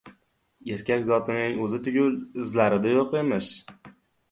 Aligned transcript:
Erkak 0.75 1.05
zotining 1.09 1.61
o‘zi 1.67 1.81
tugul, 1.89 2.17
izlari-da 2.47 2.97
yo‘q 2.97 3.17
emish. 3.23 3.55